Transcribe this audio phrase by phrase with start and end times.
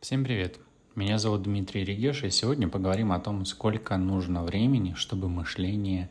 [0.00, 0.60] Всем привет!
[0.94, 6.08] Меня зовут Дмитрий Регеш, и сегодня поговорим о том, сколько нужно времени, чтобы мышление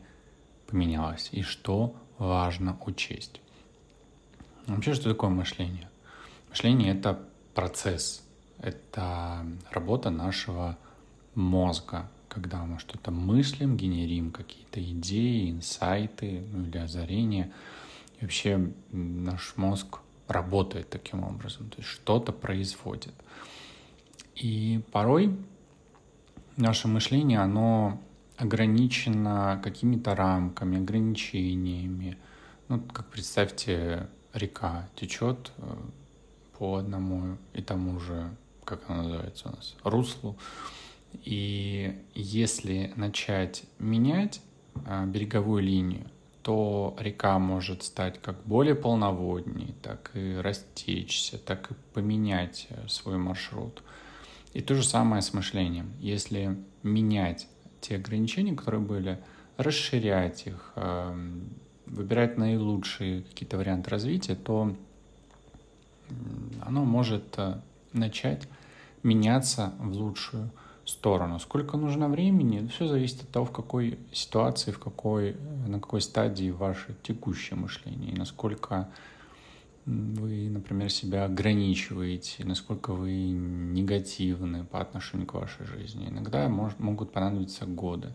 [0.66, 3.40] поменялось, и что важно учесть.
[4.66, 5.88] Вообще, что такое мышление?
[6.50, 7.18] Мышление— это
[7.54, 8.22] процесс,
[8.58, 10.76] это работа нашего
[11.34, 17.50] мозга, когда мы что-то мыслим, генерим какие-то идеи, инсайты ну, или озарения.
[18.20, 23.14] И вообще наш мозг работает таким образом, то есть что-то производит.
[24.38, 25.36] И порой
[26.56, 28.00] наше мышление, оно
[28.36, 32.16] ограничено какими-то рамками, ограничениями.
[32.68, 35.76] Ну, как представьте, река течет э,
[36.56, 38.30] по одному и тому же,
[38.64, 40.36] как она называется у нас, руслу.
[41.24, 44.40] И если начать менять
[44.86, 46.06] э, береговую линию,
[46.42, 53.18] то река может стать как более полноводней, так и растечься, так и поменять э, свой
[53.18, 53.82] маршрут.
[54.58, 55.92] И то же самое с мышлением.
[56.00, 57.46] Если менять
[57.80, 59.20] те ограничения, которые были,
[59.56, 61.50] расширять их, эм,
[61.86, 64.74] выбирать наилучшие какие-то варианты развития, то
[66.60, 67.60] оно может э,
[67.92, 68.48] начать
[69.04, 70.50] меняться в лучшую
[70.84, 71.38] сторону.
[71.38, 75.36] Сколько нужно времени, все зависит от того, в какой ситуации, в какой,
[75.68, 78.88] на какой стадии ваше текущее мышление, и насколько
[79.88, 86.08] вы, например, себя ограничиваете, насколько вы негативны по отношению к вашей жизни.
[86.08, 88.14] Иногда может, могут понадобиться годы,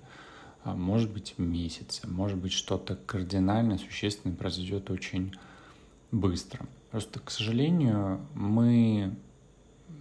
[0.63, 5.33] а может быть месяцы, может быть что-то кардинально существенное произойдет очень
[6.11, 6.67] быстро.
[6.91, 9.15] Просто, к сожалению, мы,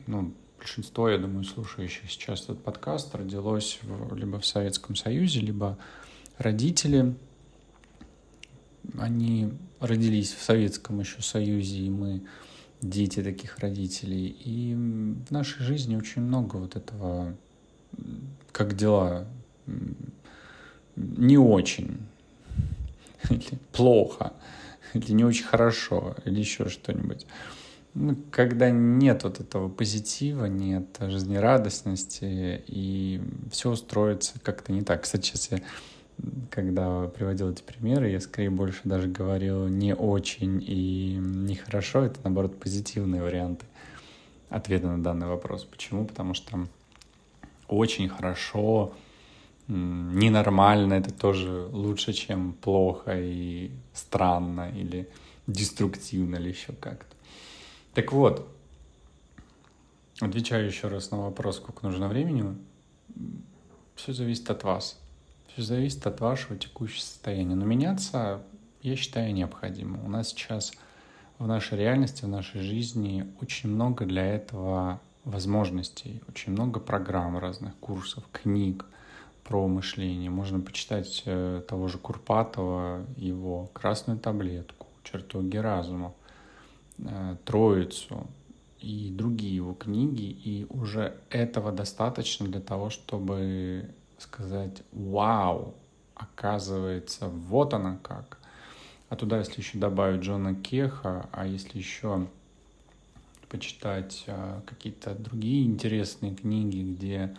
[0.06, 5.78] ну, большинство, я думаю, слушающих сейчас этот подкаст родилось в, либо в Советском Союзе, либо
[6.36, 7.14] родители,
[8.98, 9.52] они
[9.82, 12.22] родились в Советском еще Союзе, и мы
[12.80, 14.26] дети таких родителей.
[14.44, 17.34] И в нашей жизни очень много вот этого,
[18.52, 19.26] как дела,
[20.96, 21.98] не очень,
[23.30, 24.32] или плохо,
[24.94, 27.26] или не очень хорошо, или еще что-нибудь.
[27.94, 35.02] Ну, когда нет вот этого позитива, нет жизнерадостности, и все устроится как-то не так.
[35.02, 35.60] Кстати, сейчас я
[36.50, 42.58] когда приводил эти примеры, я скорее больше даже говорил не очень и нехорошо, это наоборот
[42.58, 43.66] позитивные варианты
[44.48, 45.64] ответа на данный вопрос.
[45.64, 46.04] Почему?
[46.04, 46.66] Потому что
[47.68, 48.92] очень хорошо,
[49.68, 55.08] ненормально, это тоже лучше, чем плохо и странно или
[55.46, 57.16] деструктивно или еще как-то.
[57.94, 58.48] Так вот,
[60.20, 62.56] отвечаю еще раз на вопрос, сколько нужно времени.
[63.94, 65.00] Все зависит от вас.
[65.52, 67.54] Все зависит от вашего текущего состояния.
[67.54, 68.42] Но меняться,
[68.80, 70.02] я считаю, необходимо.
[70.02, 70.72] У нас сейчас
[71.38, 77.76] в нашей реальности, в нашей жизни очень много для этого возможностей, очень много программ разных,
[77.76, 78.86] курсов, книг
[79.44, 80.30] про мышление.
[80.30, 86.14] Можно почитать э, того же Курпатова, его «Красную таблетку», «Чертоги разума»,
[86.98, 88.26] э, «Троицу»,
[88.80, 95.74] и другие его книги, и уже этого достаточно для того, чтобы сказать «Вау!»
[96.14, 98.38] Оказывается, вот она как.
[99.08, 102.26] А туда, если еще добавить Джона Кеха, а если еще
[103.48, 107.36] почитать а, какие-то другие интересные книги, где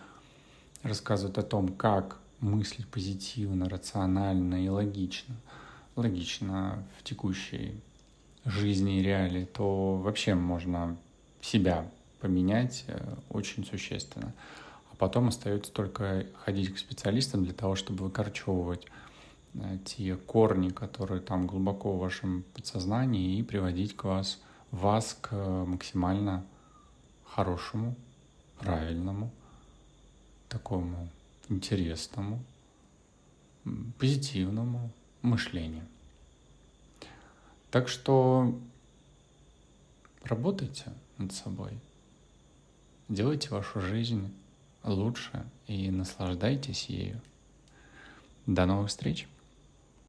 [0.82, 5.34] рассказывают о том, как мыслить позитивно, рационально и логично,
[5.96, 7.80] логично в текущей
[8.44, 10.96] жизни и реалии, то вообще можно
[11.40, 11.90] себя
[12.20, 14.32] поменять э, очень существенно
[14.94, 18.86] а потом остается только ходить к специалистам для того, чтобы выкорчевывать
[19.54, 24.40] э, те корни, которые там глубоко в вашем подсознании, и приводить к вас,
[24.70, 26.46] вас к максимально
[27.24, 27.96] хорошему,
[28.60, 29.32] правильному,
[30.48, 31.08] такому
[31.48, 32.40] интересному,
[33.98, 35.86] позитивному мышлению.
[37.72, 38.56] Так что
[40.22, 41.72] работайте над собой,
[43.08, 44.32] делайте вашу жизнь
[44.84, 47.20] лучше и наслаждайтесь ею.
[48.46, 49.26] До новых встреч!